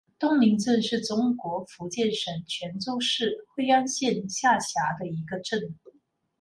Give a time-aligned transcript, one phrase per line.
[0.17, 5.75] 东岭镇是中国福建省泉州市惠安县下辖的一个镇。